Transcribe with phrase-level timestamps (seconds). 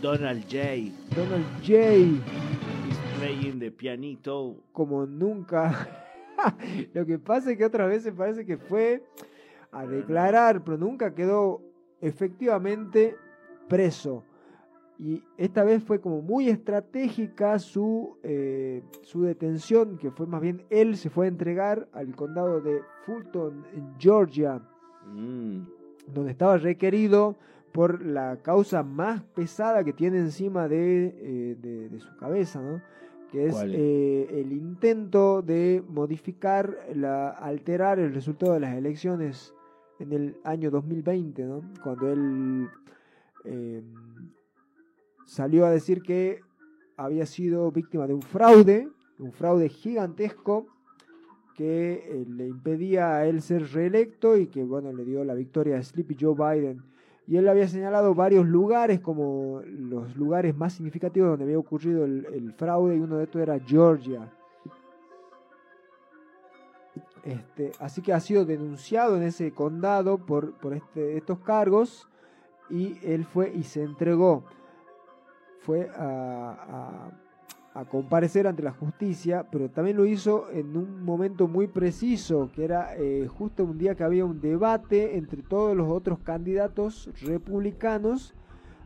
[0.00, 0.92] Donald J.
[1.14, 1.74] Donald J.
[2.86, 4.56] He's playing the pianito.
[4.72, 5.88] Como nunca.
[6.94, 9.02] Lo que pasa es que otras veces parece que fue
[9.72, 11.60] a declarar, pero nunca quedó
[12.00, 13.16] efectivamente
[13.68, 14.24] preso.
[14.98, 20.64] Y esta vez fue como muy estratégica su, eh, su detención, que fue más bien
[20.68, 24.60] él se fue a entregar al condado de Fulton, en Georgia,
[25.06, 25.62] Mm.
[26.06, 27.36] donde estaba requerido
[27.72, 32.80] por la causa más pesada que tiene encima de, eh, de- de su cabeza, ¿no?
[33.30, 39.54] que es eh, el intento de modificar, la, alterar el resultado de las elecciones
[40.00, 41.62] en el año 2020, ¿no?
[41.84, 42.68] cuando él
[43.44, 43.82] eh,
[45.26, 46.40] salió a decir que
[46.96, 50.66] había sido víctima de un fraude, un fraude gigantesco
[51.54, 55.78] que eh, le impedía a él ser reelecto y que bueno le dio la victoria
[55.78, 56.82] a Sleepy Joe Biden.
[57.30, 62.52] Y él había señalado varios lugares como los lugares más significativos donde había ocurrido el,
[62.58, 64.28] fraude y uno de estos era Georgia.
[67.22, 72.08] Este, así que ha sido denunciado en ese condado por, por este, estos cargos
[72.68, 74.42] y él fue y se entregó.
[75.60, 77.12] Fue a-
[77.74, 82.64] a comparecer ante la justicia, pero también lo hizo en un momento muy preciso, que
[82.64, 88.34] era eh, justo un día que había un debate entre todos los otros candidatos republicanos.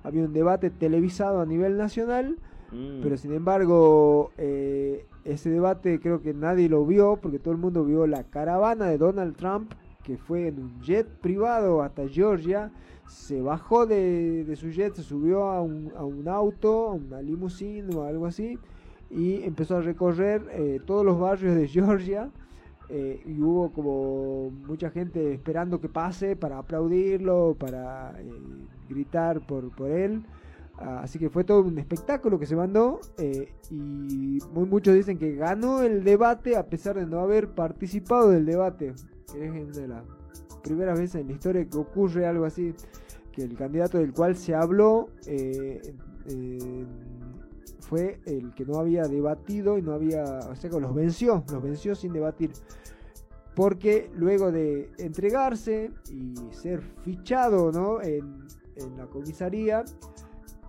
[0.02, 2.36] Había un debate televisado a nivel nacional,
[2.72, 3.02] Mm.
[3.02, 7.84] pero sin embargo eh, ese debate creo que nadie lo vio, porque todo el mundo
[7.84, 12.72] vio la caravana de Donald Trump, que fue en un jet privado hasta Georgia,
[13.06, 17.22] se bajó de, de su jet, se subió a un, a un auto, a una
[17.22, 18.58] limusina o algo así,
[19.14, 22.30] y empezó a recorrer eh, todos los barrios de Georgia.
[22.90, 28.30] eh, y hubo como mucha gente esperando que pase para aplaudirlo, para eh,
[28.88, 30.22] gritar por, por él.
[30.78, 35.18] Ah, así que fue todo un espectáculo que se mandó eh, y muy muchos dicen
[35.18, 38.92] que ganó el debate a pesar de no haber participado del debate.
[39.32, 40.02] Que es una de las
[40.62, 42.74] primeras veces en la historia que ocurre algo así,
[43.32, 45.80] que el candidato del cual se habló eh,
[47.94, 51.62] fue el que no había debatido y no había, o sea que los venció, los
[51.62, 52.50] venció sin debatir.
[53.54, 58.02] Porque luego de entregarse y ser fichado ¿no?
[58.02, 59.84] en, en la comisaría,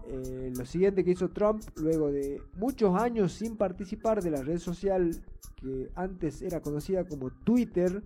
[0.07, 4.59] eh, lo siguiente que hizo Trump, luego de muchos años sin participar de la red
[4.59, 5.09] social
[5.55, 8.03] que antes era conocida como Twitter,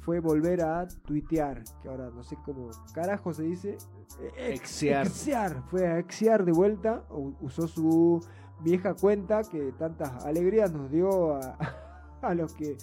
[0.00, 3.76] fue volver a tuitear, que ahora no sé cómo carajo se dice.
[4.20, 5.06] Eh, ex- Exear.
[5.06, 7.04] exear, fue a exear de vuelta,
[7.40, 8.20] usó su
[8.62, 11.34] vieja cuenta que tantas alegrías nos dio
[12.22, 12.76] a, los que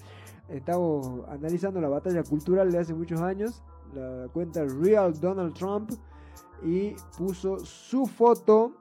[0.50, 5.92] estamos analizando la batalla cultural de hace muchos años, la cuenta Real Donald Trump,
[6.64, 8.74] y puso su foto,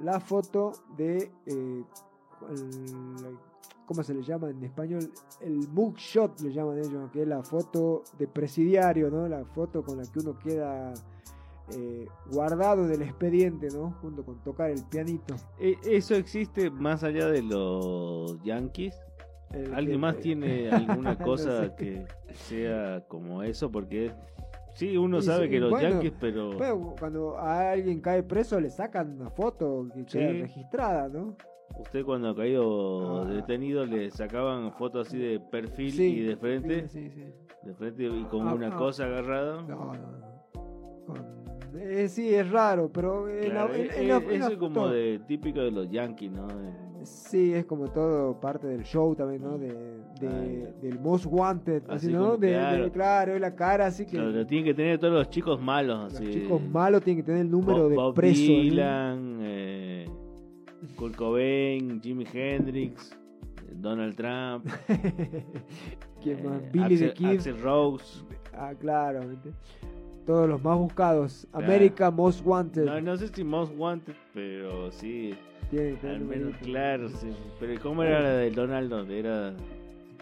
[0.00, 1.84] la foto de, eh,
[3.86, 5.12] ¿cómo se le llama en español?
[5.40, 9.28] El mugshot le llaman ellos, que es la foto de presidiario, ¿no?
[9.28, 10.94] La foto con la que uno queda
[11.76, 13.92] eh, guardado del expediente, ¿no?
[14.00, 15.34] Junto con tocar el pianito.
[15.60, 19.00] E- ¿Eso existe más allá de los Yankees?
[19.52, 21.74] El ¿Alguien que- más tiene alguna No cosa sé.
[21.76, 23.70] que sea como eso?
[23.70, 24.12] Porque
[24.74, 28.60] sí, uno Y sabe sí, que los bueno, Yankees, pero cuando a alguien cae preso
[28.60, 30.40] le sacan una foto que queda Sí.
[30.42, 31.36] registrada, ¿no?
[31.78, 33.26] usted cuando ha caído Ah.
[33.26, 36.82] detenido le sacaban fotos así de perfil Sí, y de frente,
[37.62, 38.76] de frente y con Ah, una ah.
[38.76, 39.62] cosa agarrada.
[39.62, 40.28] No, no, no.
[41.06, 41.37] Con-
[41.76, 44.46] eh, sí, es raro, pero en la- Claro, en- e- en la- e- en la
[44.46, 46.46] eso es como de típico de los Yankees, ¿no?
[46.48, 49.56] Eh, Sí, es como todo parte del show también, ¿no?
[49.56, 49.68] De,
[50.20, 52.20] de- Ah, del Most Wanted, así, Así ¿no?
[52.32, 52.92] como, De, de- claro.
[52.92, 56.12] claro, es la cara, así que Lo, lo tienen que tener todos los chicos malos,
[56.12, 56.26] los así.
[56.32, 58.40] chicos malos tienen que tener el número Bob, de Bob preso.
[58.52, 58.58] ¿no?
[58.62, 60.06] Dylan, eh,
[60.96, 63.16] Kurt Cobain, Jimi Hendrix,
[63.76, 64.66] Donald Trump,
[66.22, 66.60] ¿Quién más?
[66.62, 67.26] eh, Billy the Axel, Kid.
[67.26, 68.24] Axl Rose.
[68.52, 69.20] Ah, claro.
[70.28, 71.46] Todos los más buscados.
[71.50, 71.64] Claro.
[71.66, 72.84] America Most Wanted.
[72.84, 75.34] No, no sé si Most Wanted, pero sí,
[75.70, 77.08] Tiene que tener al menos claro.
[77.08, 77.28] sí.
[77.58, 79.06] Pero ¿cómo era la del Donaldo?
[79.06, 79.54] Era,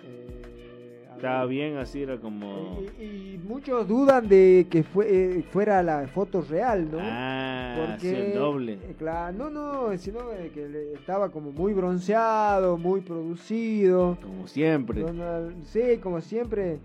[0.04, 2.78] Eh, estaba bien así, era como...
[3.00, 5.06] Y, y muchos dudan de que fue,
[5.38, 6.98] eh, fuera la foto real, ¿no?
[7.02, 8.74] Ah, sí, el doble.
[8.74, 10.20] eh, claro, no, no, sino
[10.54, 14.16] que estaba como muy bronceado, muy producido.
[14.22, 15.00] Como siempre.
[15.00, 16.78] Donald- sí, como siempre.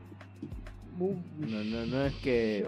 [0.97, 2.65] muy- No, no, no es que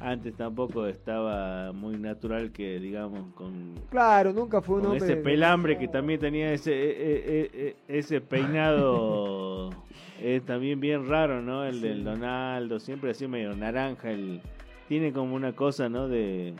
[0.00, 5.06] antes tampoco estaba muy natural que, digamos, con Claro, nunca fue un Con hombre.
[5.06, 9.70] ese pelambre que también tenía ese e- e- e- ese peinado
[10.22, 11.64] es también bien raro, ¿no?
[11.64, 11.80] El Sí.
[11.80, 14.40] del Donaldo, siempre así medio naranja, el
[14.88, 16.08] tiene como una cosa, ¿no?
[16.08, 16.54] De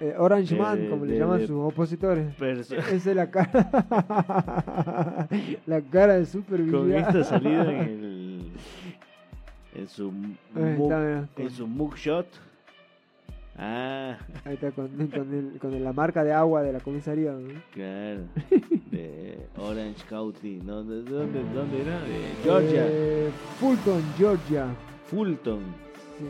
[0.00, 2.26] Eh, Orange Eh, Man, como le llaman de- sus opositores.
[2.42, 3.68] Esa es la cara.
[5.66, 8.52] la cara de super con esta salida en el
[9.76, 10.12] en su
[10.52, 12.26] con- en su mugshot
[13.56, 17.32] ah Ahí está con, con, el- con la marca de agua de la comisaría.
[17.32, 17.48] ¿no?
[17.72, 18.22] claro
[18.90, 23.30] de Orange County no de dónde dónde era de Georgia Eh,
[23.60, 24.66] Fulton, Georgia.
[25.06, 25.60] Fulton
[26.18, 26.24] Sí.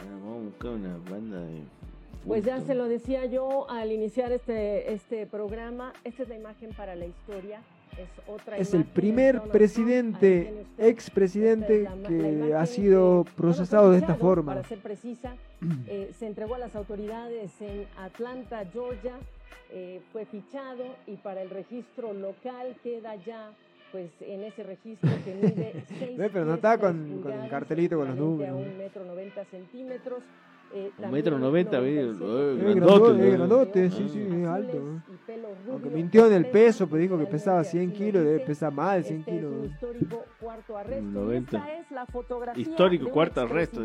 [0.00, 1.62] Ah, vamos a buscar una banda de
[2.26, 6.70] Pues ya se lo decía yo al iniciar este, este programa, esta es la imagen
[6.76, 7.60] para la historia.
[8.58, 14.54] Es, el primer presidente, expresidente que ha sido procesado de esta forma.
[14.54, 15.34] Para ser precisa,
[15.86, 19.14] eh, se entregó a las autoridades en Atlanta, Georgia,
[19.70, 23.50] eh, fue fichado y para el registro local queda ya
[23.90, 27.98] pues en ese registro que mide 6 Ve, pero no está con- con el cartelito
[27.98, 28.54] con los números.
[28.54, 30.22] A un metro 90 centímetros.
[30.74, 33.36] Eh, Un metro 90, ve, 97 Es grandote, grandote, es ¿no?
[33.38, 34.78] grandote, sí, sí, es alto.
[35.70, 38.40] Aunque mintió en el completo, peso, pues dijo que pesaba 100 así lo kilos, debe
[38.40, 39.66] pesar más de 100 Este es kilos.
[39.66, 41.02] histórico cuarto arresto.
[41.02, 41.56] y 90.
[41.58, 43.82] esta es la fotografía Histórico cuarto arresto,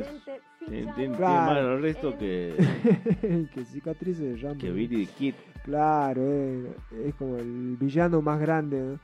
[0.67, 2.53] Tiene, más arresto que,
[3.53, 4.59] que cicatrices de Rambo.
[4.59, 5.35] que Billy the Kid.
[5.63, 6.71] Claro, eh,
[7.05, 8.79] es como el villano más grande.
[8.79, 8.99] ¿no?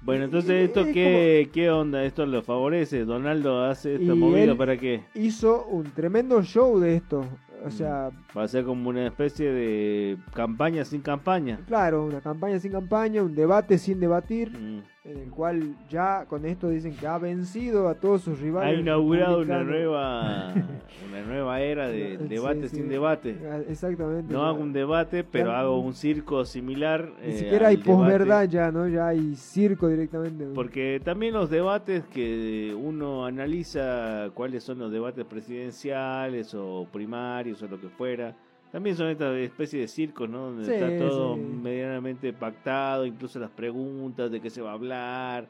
[0.00, 2.04] Bueno, entonces, ¿esto Es qué, qué onda?
[2.04, 3.04] ¿Esto lo favorece?
[3.04, 5.02] ¿Donaldo hace esta Y movida para qué?
[5.14, 7.24] Hizo un tremendo show de esto.
[7.66, 11.58] O sea, Va a ser como una especie de campaña sin campaña.
[11.66, 14.82] claro, una campaña sin campaña, un debate sin debatir, Mm.
[15.08, 18.76] En el cual ya con esto dicen que ha vencido a todos sus rivales.
[18.76, 20.52] Ha inaugurado una nueva
[21.08, 22.76] una nueva era de Sí, debate sí.
[22.76, 23.36] sin debate.
[23.50, 24.32] Ah, Exactamente.
[24.32, 27.10] No hago un debate, pero Ya- hago un circo similar.
[27.24, 28.86] Ni eh, siquiera hay posverdad ya, ¿no?
[28.86, 30.44] Ya hay circo directamente.
[30.54, 37.68] Porque también los debates que uno analiza cuáles son los debates presidenciales o primarios o
[37.68, 38.34] lo que fuera,
[38.72, 40.50] también son esta especie de circos, ¿no?
[40.50, 41.40] Donde Sí, está todo sí.
[41.40, 45.46] medianamente pactado, incluso las preguntas de qué se va a hablar.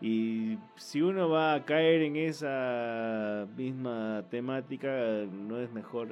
[0.00, 4.88] Y si uno va a caer en esa misma temática,
[5.30, 6.08] no es mejor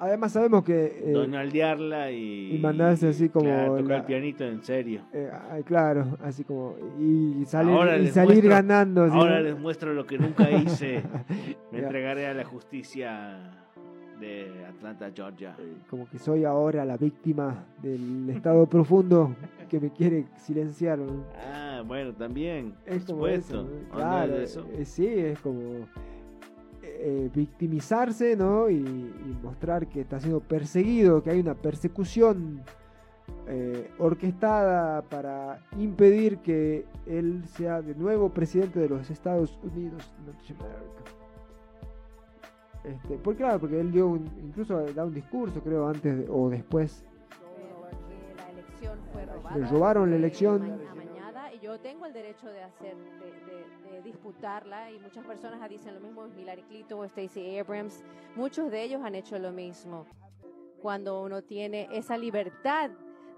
[0.00, 0.86] Además sabemos que...
[1.08, 5.02] eh, donaldearla y, y mandarse así como claro, tocar la- el pianito en serio.
[5.12, 5.28] eh,
[5.66, 6.76] claro, así como...
[7.00, 9.06] Y salir, Ahora y salir muestro- ganando.
[9.08, 11.02] ¿sí, Ahora les muestro lo que nunca hice.
[11.72, 13.67] Me entregaré a la justicia
[14.20, 15.56] de Atlanta, Georgia.
[15.88, 19.34] Como que soy ahora la víctima del estado profundo
[19.68, 20.98] que me quiere silenciar.
[21.52, 22.74] Ah, bueno, también.
[22.86, 23.60] Es por como supuesto.
[23.60, 23.68] eso, ¿no?
[23.70, 24.66] Onda Claro, eso.
[24.72, 25.60] eh, sí, es como
[26.82, 28.68] eh, victimizarse, ¿no?
[28.70, 32.62] Y, y mostrar que está siendo perseguido, que hay una persecución
[33.46, 40.12] eh, orquestada para impedir que él sea de nuevo presidente de los Estados Unidos.
[40.18, 41.12] de Norteamérica.
[42.88, 46.48] Este, porque claro, porque él dio un- incluso da un discurso, creo, antes de- o
[46.48, 47.04] después.
[48.08, 49.56] que la elección fue robada.
[49.58, 50.62] Le robaron la elección.
[50.90, 55.68] amañada, y yo tengo el derecho de hacer, de, de- de disputarla y muchas personas
[55.68, 58.02] dicen lo mismo, Hillary Clinton o Stacey Abrams,
[58.36, 60.06] muchos de ellos han hecho lo mismo.
[60.80, 62.90] Cuando uno tiene esa libertad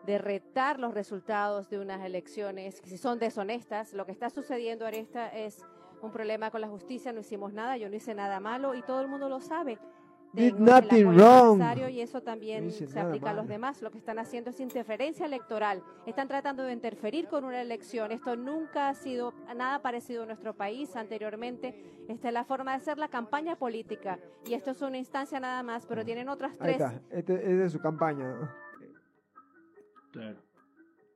[0.06, 4.84] de retar los resultados de unas elecciones, que si son deshonestas, lo que está sucediendo
[4.84, 5.64] ahorita es
[6.02, 9.00] un problema con la justicia, no hicimos nada, yo no hice nada malo y todo
[9.00, 9.78] el mundo lo sabe.
[10.32, 11.58] Did nothing wrong.
[11.58, 13.52] necesario Y eso también No se aplica a los malo.
[13.52, 13.82] demás.
[13.82, 15.82] Lo que están haciendo es interferencia electoral.
[16.06, 18.12] Están tratando de interferir con una elección.
[18.12, 21.82] Esto nunca ha sido nada parecido en nuestro país anteriormente.
[22.06, 24.20] Esta es la forma de hacer la campaña política.
[24.46, 26.74] Y esto es una instancia nada más, pero tienen otras Ahí tres.
[26.80, 28.28] está, este es de su campaña.
[28.32, 28.48] ¿no?
[30.12, 30.38] Claro.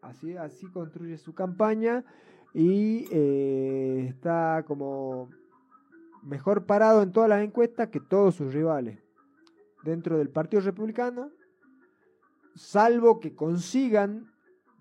[0.02, 2.04] Así, así construye su campaña
[2.54, 5.28] y eh, está como
[6.22, 8.98] mejor parado en todas las encuestas que todos sus rivales
[9.82, 11.30] dentro del Partido Republicano,
[12.54, 14.32] salvo que consigan,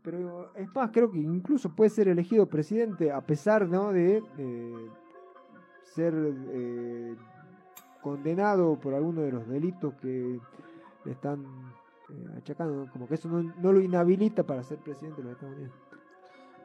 [0.02, 3.92] pero es más, creo que incluso puede ser elegido presidente a pesar ¿no?
[3.92, 4.90] de eh,
[5.84, 7.16] ser eh,
[8.02, 10.40] condenado por alguno de los delitos que
[11.06, 11.44] le están
[12.10, 15.93] eh, achacando, como que eso no lo inhabilita para ser presidente de los Estados Unidos.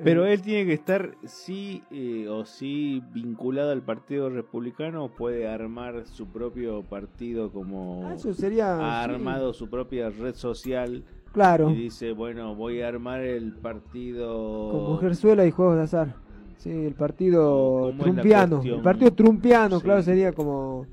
[0.02, 5.08] Pero Eh, él tiene que estar sí eh, o sí vinculado al Partido Republicano o
[5.08, 10.34] puede armar su propio partido como ah, eso sería ha sí, armado su propia red
[10.34, 11.02] social
[11.32, 16.14] claro, y dice, bueno, voy a armar el partido como Mujerzuela y Juegos de Azar.
[16.58, 18.62] Sí, el partido ¿Cómo es la trumpiano.
[18.64, 19.84] El partido trumpiano, Sí.
[19.84, 20.86] claro, sería como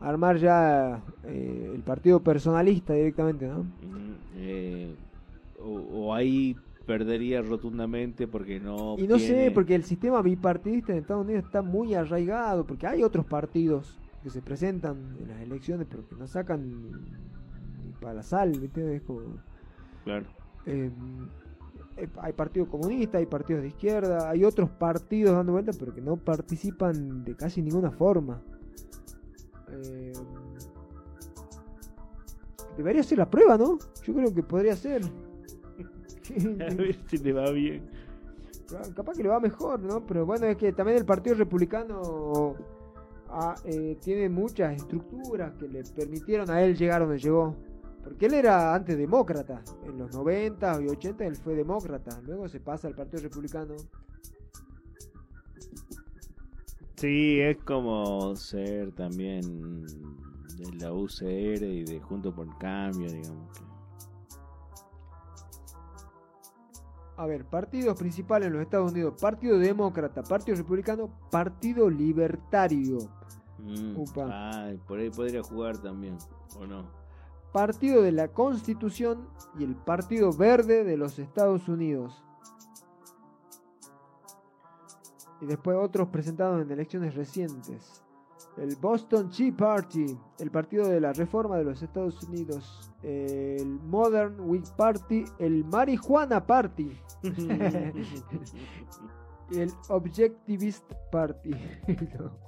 [0.00, 3.66] armar ya eh, el partido personalista directamente, ¿no?
[4.36, 4.94] Eh,
[5.62, 5.68] o,
[6.06, 6.56] o ahí
[6.86, 11.62] perdería rotundamente porque no Y no sé, porque el sistema bipartidista en Estados Unidos está
[11.62, 16.26] muy arraigado, porque hay otros partidos que se presentan en las elecciones, pero que no
[16.26, 18.52] sacan ni para la sal.
[19.06, 19.20] Como,
[20.04, 20.26] Claro.
[20.66, 20.90] eh,
[21.96, 26.00] eh, hay partidos comunistas, hay partidos de izquierda, hay otros partidos dando vueltas, pero que
[26.00, 28.40] no participan de casi ninguna forma.
[29.70, 30.12] Eh,
[32.76, 33.78] debería ser la prueba, ¿no?
[34.02, 35.02] Yo creo que podría ser.
[36.60, 37.88] A ver si le va bien.
[38.94, 40.06] Capaz que le va mejor, ¿no?
[40.06, 42.54] Pero bueno, es que también el Partido Republicano
[43.28, 47.56] ah, eh, tiene muchas estructuras que le permitieron a él llegar donde llegó.
[48.04, 49.62] Porque él era antes demócrata.
[49.84, 52.20] En los 90 y 80 él fue demócrata.
[52.24, 53.74] Luego se pasa al Partido Republicano.
[56.96, 59.86] Sí, es como ser también
[60.56, 63.69] de la UCR y de Junto por el Cambio, digamos.
[67.20, 69.12] A ver, partidos principales en los Estados Unidos.
[69.20, 72.96] Partido Demócrata, Partido Republicano, Partido Libertario.
[73.58, 74.26] Mm, Upa.
[74.30, 76.16] ah, por ahí podría jugar también,
[76.58, 76.86] ¿o no?
[77.52, 82.24] Partido de la Constitución y el Partido Verde de los Estados Unidos.
[85.42, 88.02] Y después otros presentados en elecciones recientes.
[88.56, 92.92] El Boston Tea Party, el Partido de la Reforma de los Estados Unidos.
[93.02, 96.98] El Modern Whig Party, el Marijuana Party.
[99.52, 101.50] el Objectivist Party.
[102.18, 102.38] No.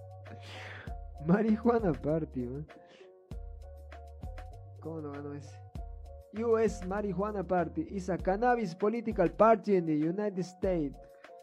[1.26, 2.48] Marijuana Party.
[4.80, 5.56] ¿Cómo no ganó ese?
[6.34, 10.96] US Marijuana Party is a cannabis political party in the United States.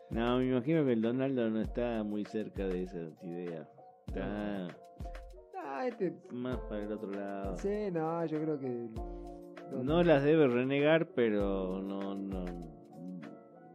[0.10, 3.70] No, me imagino que el Donaldo no está muy cerca de esa idea.
[4.18, 6.14] Ah, este.
[6.32, 7.56] más para el otro lado.
[7.58, 8.90] Sí, no, yo creo que.
[9.84, 12.44] No las debe renegar, pero no, no,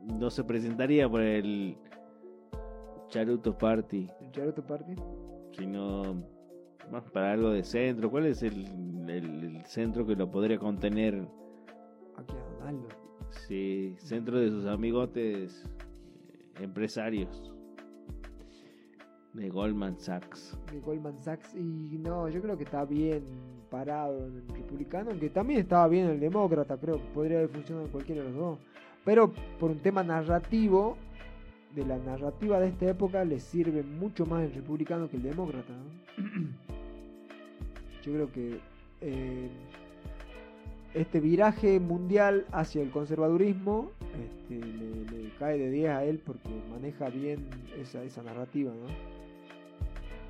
[0.03, 1.77] no se presentaría por el
[3.09, 4.95] Charuto Party, ¿El Charuto Party?
[5.53, 6.25] sino
[6.91, 8.11] más para algo de centro.
[8.11, 8.67] ¿Cuál es el,
[9.09, 11.27] el- el centro que lo podría contener?
[12.17, 12.73] Aquí a.
[13.47, 15.65] Sí, centro de sus amigotes
[16.33, 17.54] eh, empresarios
[19.35, 20.57] de Goldman Sachs.
[20.73, 21.55] De Goldman Sachs.
[21.55, 23.25] Y no, yo creo que está bien
[23.69, 25.11] parado en el republicano.
[25.11, 26.77] Aunque también estaba bien el demócrata.
[26.79, 28.59] Creo que podría haber funcionado en cualquiera de los dos.
[29.05, 30.97] Pero por un tema narrativo.
[31.75, 35.73] De la narrativa de esta época le sirve mucho más el republicano que el demócrata.
[35.73, 36.25] ¿no?
[38.05, 38.61] Yo creo que
[39.01, 39.51] eh,
[40.95, 43.91] este viraje mundial hacia el conservadurismo
[44.23, 49.24] este, le, le cae de 10 a él porque maneja bien esa, esa narrativa, ¿no?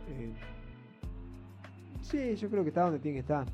[0.08, 0.32] Eh,
[2.02, 3.46] sí, yo creo que está donde tiene que estar.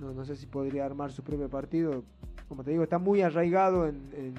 [0.00, 2.02] No, sé si podría armar su propio partido.
[2.48, 4.34] Como te digo, está muy arraigado en,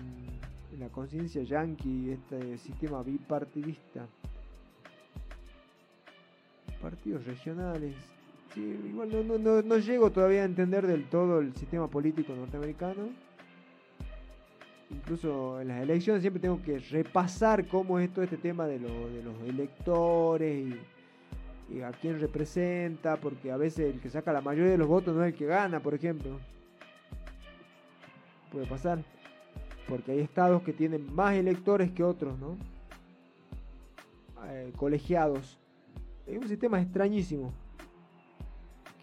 [0.77, 4.05] la conciencia yanqui este sistema bipartidista.
[6.81, 7.95] Partidos regionales.
[8.53, 12.35] Sí, igual no, no, no, no llego todavía a entender del todo el sistema político
[12.35, 13.07] norteamericano.
[14.91, 19.09] Incluso en las elecciones siempre tengo que repasar cómo es todo este tema de, lo-
[19.09, 20.77] de los electores y
[21.83, 25.23] a quién representa, porque a veces el que saca la mayoría de los votos no
[25.23, 26.39] es el que gana, por ejemplo.
[28.51, 29.03] Puede pasar.
[29.87, 32.57] Porque hay estados que tienen más electores que otros, ¿no?
[34.47, 35.59] Eh, colegiados.
[36.27, 37.53] Es un sistema extrañísimo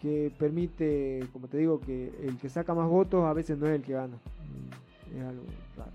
[0.01, 3.75] que permite, como te digo, que el que saca más votos a veces no es
[3.75, 4.17] el que gana.
[4.17, 5.43] Mm, Es algo
[5.77, 5.91] raro.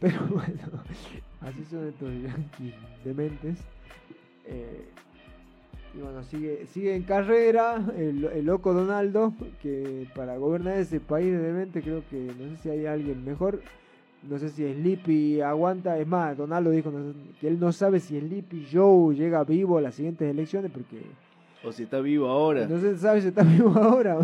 [0.00, 0.82] Pero bueno,
[1.40, 3.58] así son estos yanquis dementes.
[4.46, 4.88] Eh,
[5.96, 11.32] y bueno, sigue, sigue en carrera el, el loco Donaldo, que para gobernar ese país
[11.32, 13.60] de demente creo que no sé si hay alguien mejor.
[14.28, 15.98] No sé si Sleepy aguanta.
[15.98, 16.90] Es más, Donaldo dijo
[17.40, 21.00] que él no sabe si Sleepy Joe llega vivo a las siguientes elecciones porque
[21.64, 22.66] O si está vivo ahora.
[22.66, 24.18] no se sabe si está vivo ahora.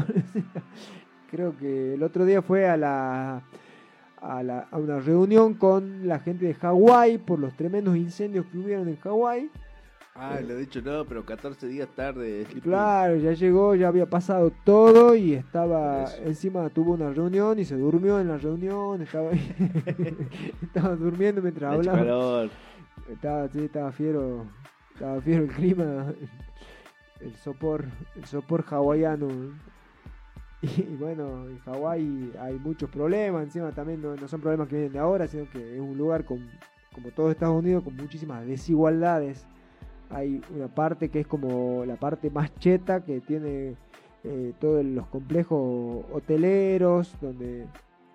[1.31, 3.43] Creo que el otro día fue a la,
[4.21, 8.59] a la a una reunión con la gente de Hawái por los tremendos incendios que
[8.59, 9.50] hubieron en Hawái.
[10.14, 12.47] Ah, le he dicho no, pero 14 días tarde.
[12.62, 16.23] Claro, ya llegó, ya había pasado todo y estaba Eso.
[16.25, 19.31] encima tuvo una reunión y se durmió en la reunión, estaba
[20.62, 21.99] estaba durmiendo mientras hablaba.
[21.99, 22.50] calor.
[23.11, 24.45] Estaba, sí, estaba fiero,
[24.92, 26.12] estaba fiero el clima,
[27.21, 29.28] el sopor, el sopor hawaiano.
[30.61, 34.92] Y, bueno, en Hawái hay muchos problemas, encima también no, no son problemas que vienen
[34.92, 36.38] de ahora, sino que es un lugar con,
[36.95, 39.45] como todo Estados Unidos, con muchísimas desigualdades.
[40.12, 43.76] Hay una parte que es como la parte más cheta, que tiene
[44.25, 47.66] eh, todos los complejos hoteleros, donde,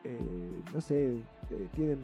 [0.06, 2.00] eh, no sé, eh, tienen,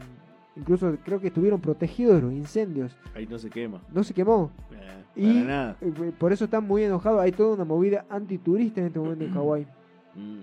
[0.56, 2.94] incluso creo que estuvieron protegidos de los incendios.
[3.14, 3.80] Ahí no se quema.
[3.92, 4.50] No se quemó.
[5.16, 5.76] Y para nada.
[6.18, 7.20] por eso están muy enojados.
[7.20, 9.66] Hay toda una movida antiturista en este momento en Hawái.
[10.16, 10.40] Mm.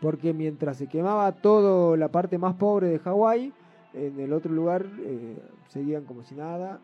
[0.00, 3.52] Porque mientras se quemaba toda la parte más pobre de Hawái,
[3.94, 4.84] en el otro lugar
[5.68, 6.80] seguían como si nada,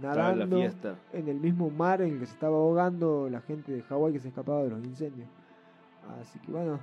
[0.00, 0.96] La nadando fiesta.
[1.12, 4.20] en el mismo mar en el que se estaba ahogando la gente de Hawái que
[4.20, 5.28] se escapaba de los incendios.
[6.20, 6.80] Así que bueno,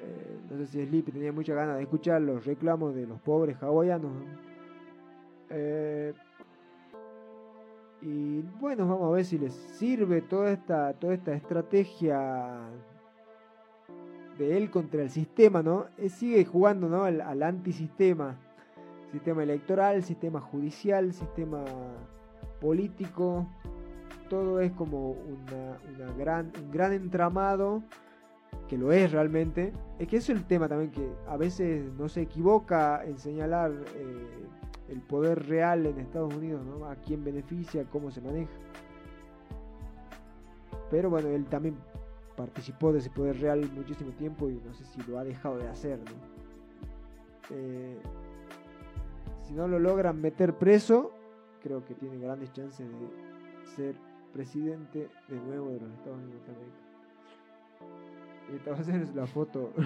[0.00, 3.60] eh, no sé si Sleepy tenía muchas ganas de escuchar los reclamos de los pobres
[3.62, 4.12] hawaianos.
[4.12, 4.24] ¿no?
[5.50, 6.14] Eh,
[8.02, 12.60] y bueno, vamos a ver si les sirve toda esta, toda esta estrategia
[14.38, 15.86] de él contra el sistema, ¿no?
[15.98, 17.04] Él sigue jugando, ¿no?
[17.04, 18.36] Al, al antisistema.
[19.12, 21.62] Sistema electoral, sistema judicial, sistema
[22.60, 23.46] político.
[24.28, 27.82] Todo es como una, una gran, un gran entramado
[28.68, 29.72] que lo es realmente.
[29.98, 34.46] Es que es el tema también, que a veces no se equivoca en señalar eh,
[34.88, 36.86] el poder real en Estados Unidos, ¿no?
[36.86, 38.52] A quién beneficia, cómo se maneja.
[40.90, 41.76] Pero bueno, él también
[42.36, 45.68] participó de ese poder real muchísimo tiempo y no sé si lo ha dejado de
[45.68, 46.00] hacer.
[47.50, 47.98] Eh,
[49.42, 51.12] si no lo logran meter preso,
[51.62, 53.08] creo que tiene grandes chances de
[53.76, 53.94] ser
[54.32, 56.76] presidente de nuevo de los Estados Unidos de América.
[58.54, 59.72] Esta va a ser la foto.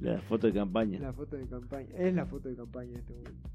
[0.00, 0.98] La foto de campaña.
[0.98, 1.94] la foto de campaña.
[1.96, 3.48] Es la foto de campaña en este momento.